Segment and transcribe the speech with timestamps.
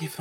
[0.00, 0.20] arrive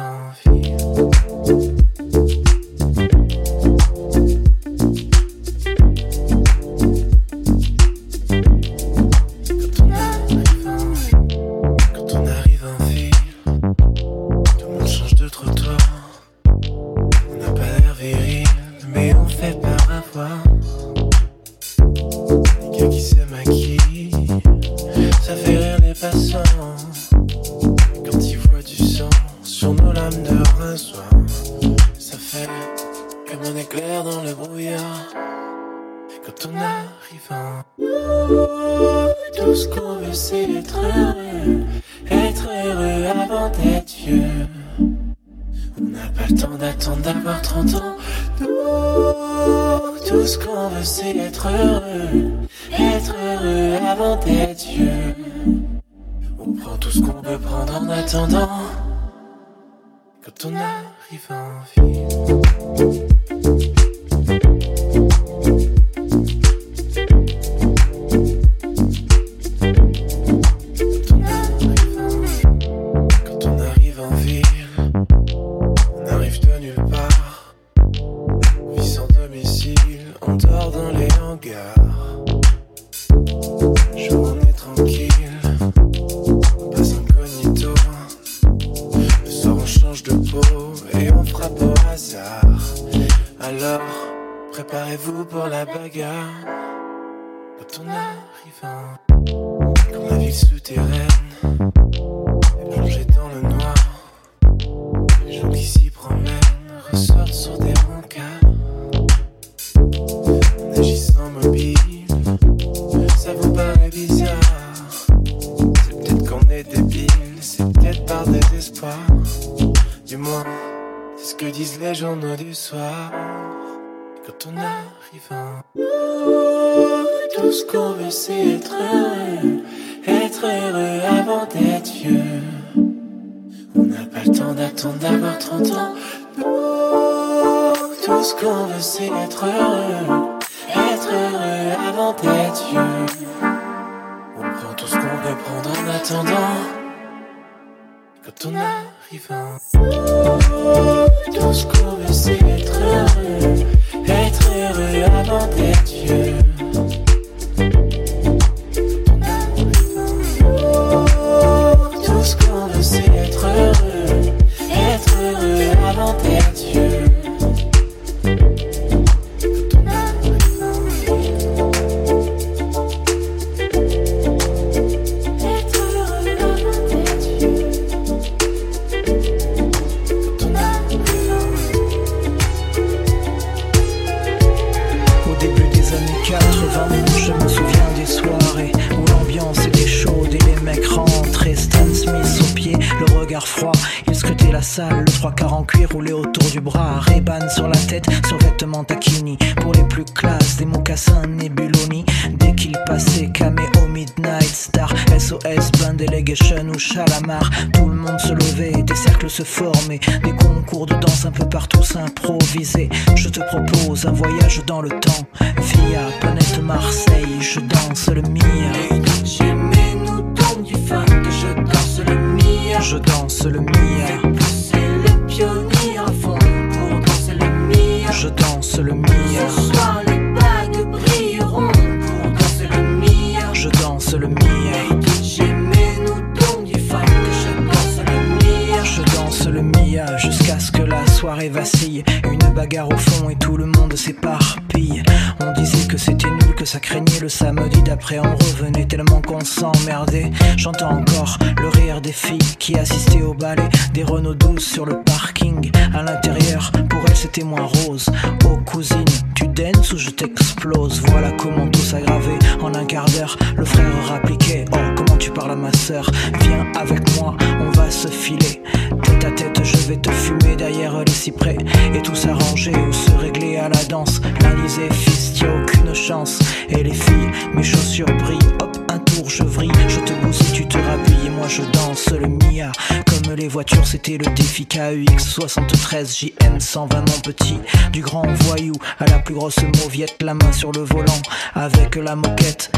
[277.54, 278.40] mes chaussures brillent.
[278.62, 281.28] Hop, un tour, je vrille, je te boue si tu te rhabilles.
[281.28, 282.72] Et moi je danse le Mia.
[283.06, 287.58] Comme les voitures, c'était le défi KUX 73 JM 120 mon petit.
[287.92, 291.22] Du grand voyou à la plus grosse mauviette, la main sur le volant
[291.56, 292.72] avec la moquette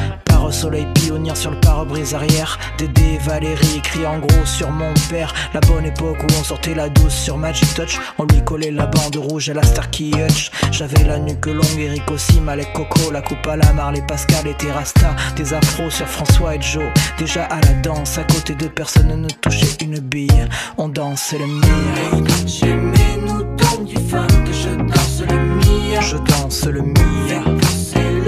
[0.49, 2.57] soleil pionnier sur le pare-brise arrière.
[2.77, 5.33] Dédé Valérie écrit en gros sur mon père.
[5.53, 7.99] La bonne époque où on sortait la douce sur Magic Touch.
[8.17, 10.51] On lui collait la bande rouge à la Starkey Hutch.
[10.71, 14.55] J'avais la nuque longue, Eric aussi, Malek Coco, la coupe à la Marley Pascal et
[14.55, 15.15] Terrasta.
[15.35, 16.85] Des afros sur François et Joe.
[17.17, 20.47] Déjà à la danse, à côté de personne ne touchait une bille.
[20.77, 22.25] On danse le mire.
[22.45, 26.01] J'aimais nous donne du fun que je danse le mire.
[26.01, 28.20] Je danse le mire.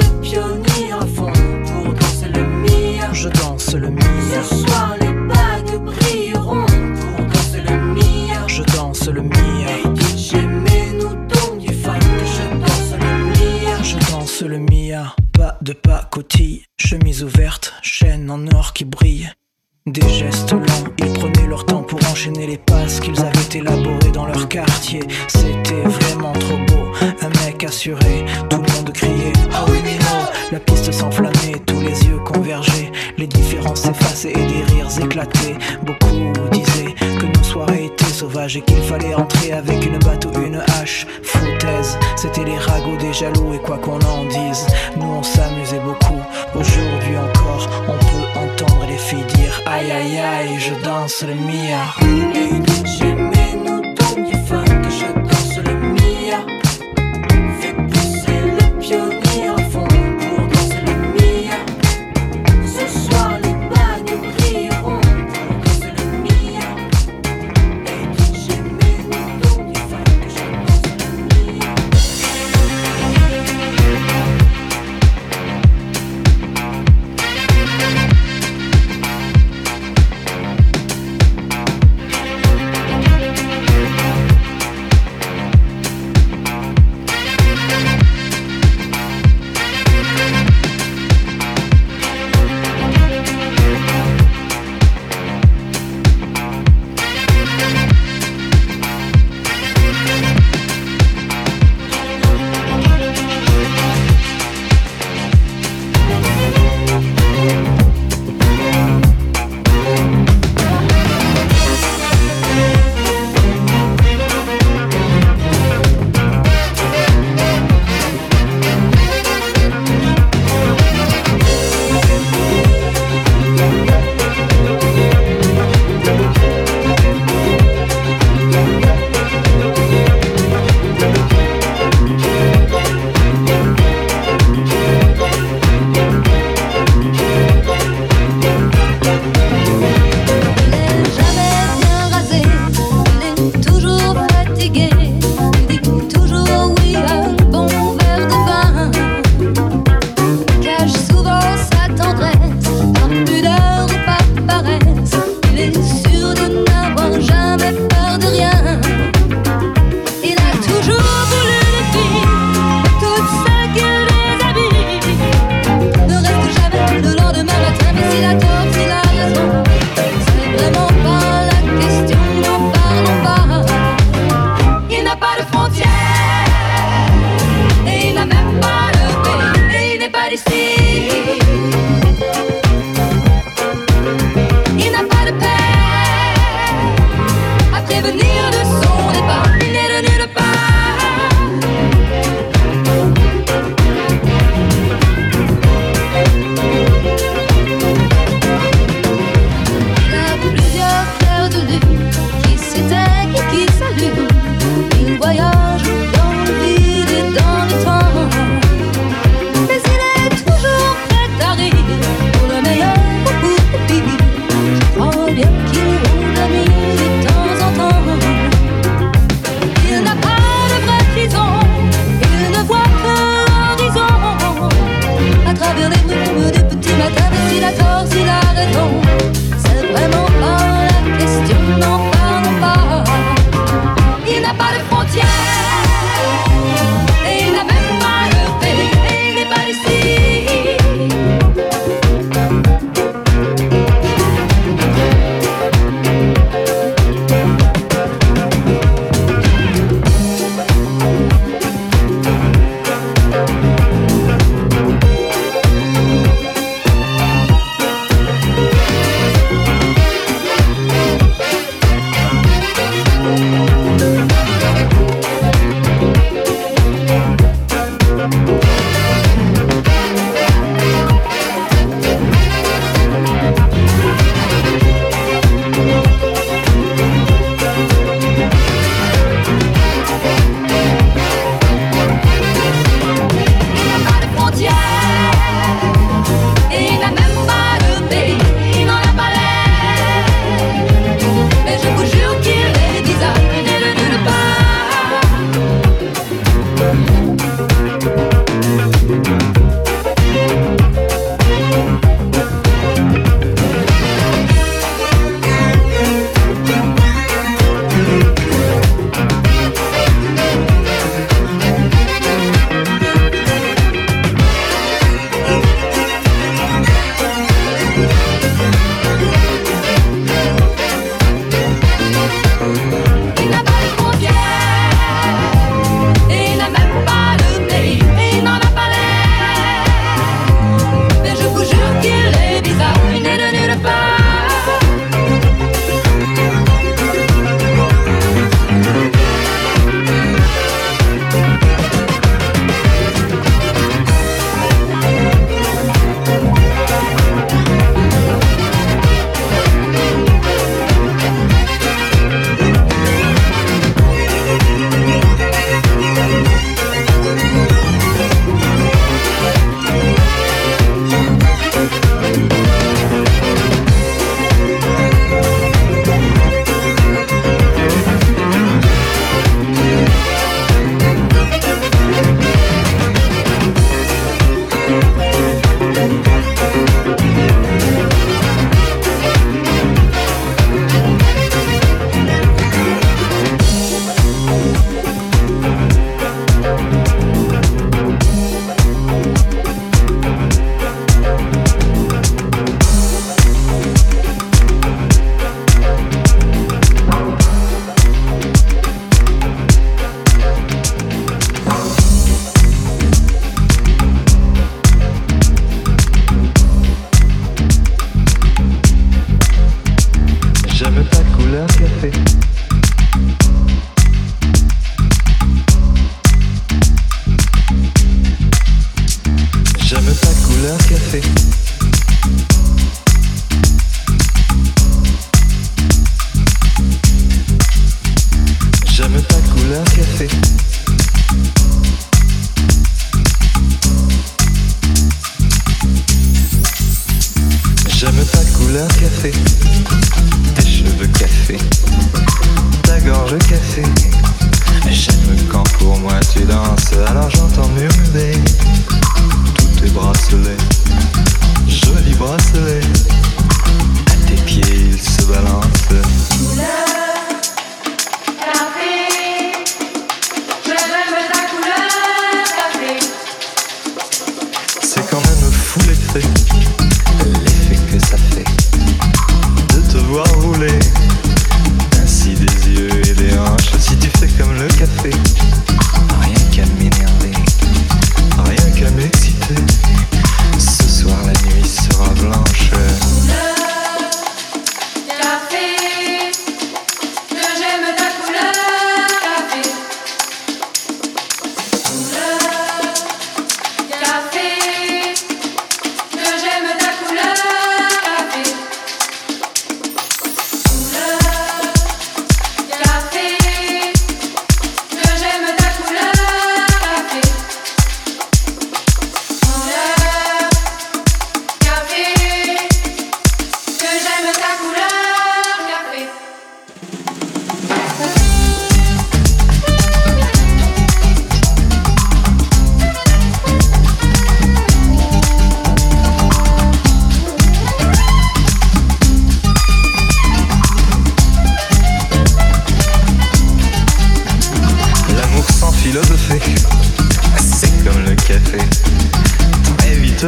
[3.73, 4.43] Danse le mire.
[4.43, 8.47] Ce soir les bagues brilleront pour danser le mire.
[8.47, 9.67] Je danse le mire.
[9.67, 10.33] Hey DJ,
[11.01, 13.83] nous donne du fun que je danse le mire.
[13.83, 15.15] Je danse le mire.
[15.33, 19.31] Pas de pacotille, chemise ouverte, chaîne en or qui brille.
[19.85, 24.25] Des gestes lents, ils prenaient leur temps pour enchaîner les passes qu'ils avaient élaborées dans
[24.25, 25.01] leur quartier.
[25.27, 29.79] C'était vraiment trop beau, un mec assuré, tout le monde criait Ah oui,
[30.53, 32.82] La piste s'enflammait, tous les yeux convergeaient,
[33.75, 35.55] s'effaçaient et des rires éclataient.
[35.83, 40.41] Beaucoup disaient que nos soirées étaient sauvages et qu'il fallait entrer avec une batte ou
[40.41, 41.07] une hache.
[41.23, 44.65] Foutaise, c'était les ragots des jaloux et quoi qu'on en dise,
[44.97, 46.21] nous on s'amusait beaucoup.
[46.55, 53.22] Aujourd'hui encore, on peut entendre les filles dire Aïe aïe aïe, je danse le mia.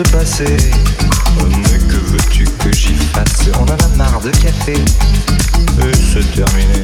[0.03, 0.57] passer.
[1.41, 3.49] Mais que veux-tu que j'y fasse?
[3.59, 4.73] On en a marre de café.
[4.73, 6.74] Et c'est terminé.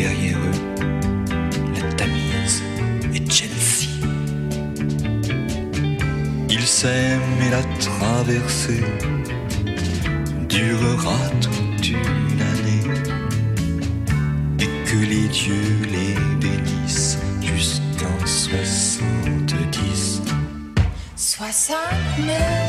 [0.00, 0.60] derrière eux,
[1.74, 2.62] la Tamise
[3.14, 3.88] et Chelsea.
[6.48, 8.84] Ils s'aiment et la traversée
[10.48, 12.86] durera toute une année
[14.58, 20.22] et que les dieux les bénissent jusqu'en 70.
[21.16, 22.59] 69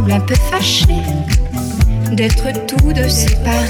[0.00, 0.86] semble un peu fâché
[2.12, 3.69] d'être tous deux séparés.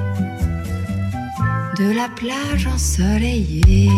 [1.81, 3.89] de la plage ensoleillée.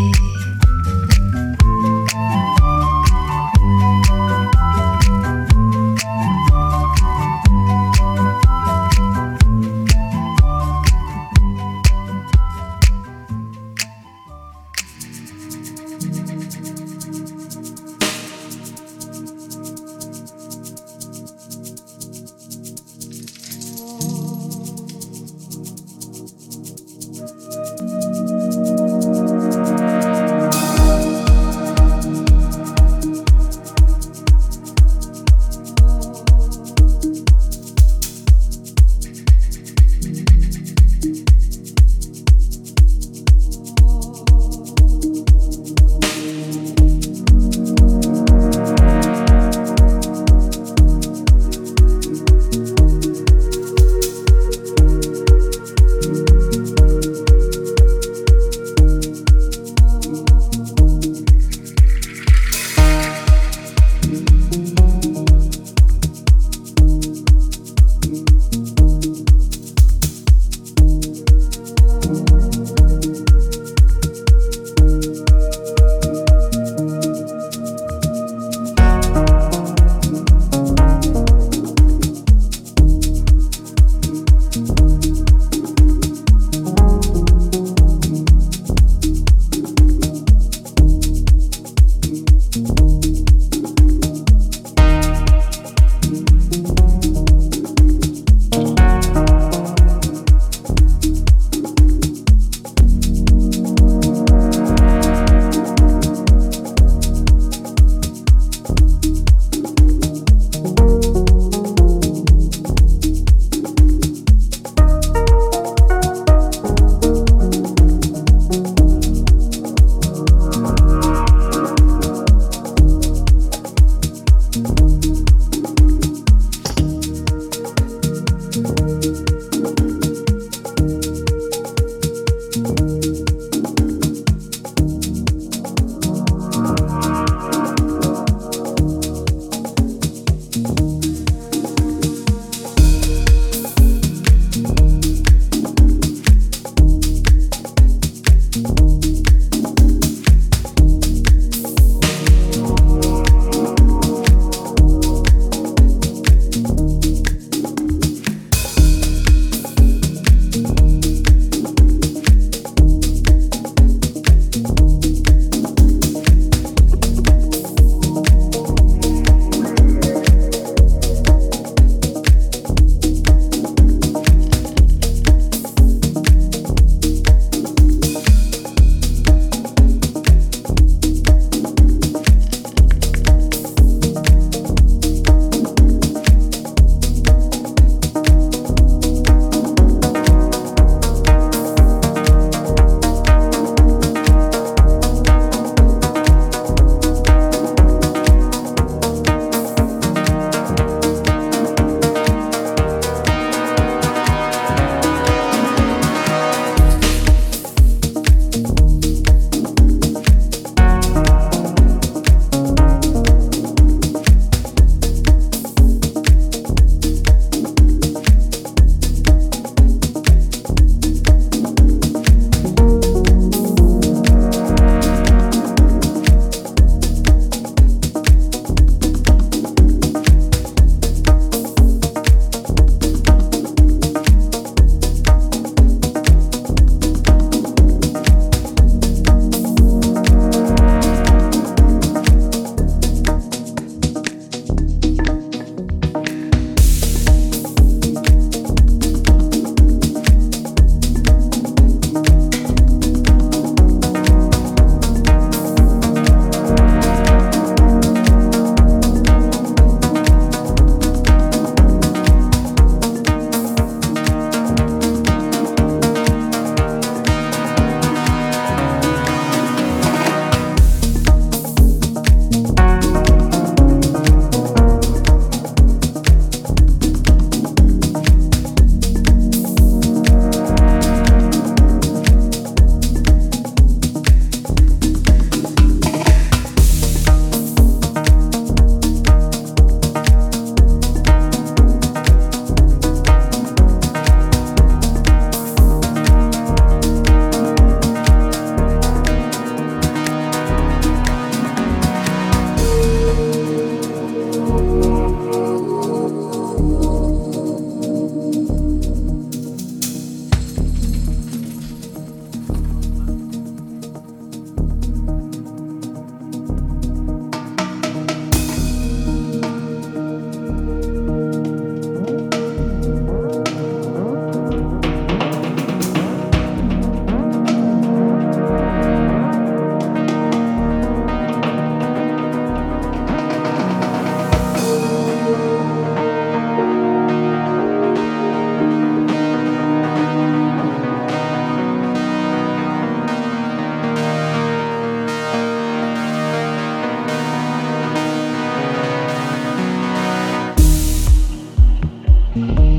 [352.55, 352.92] Mm-hmm.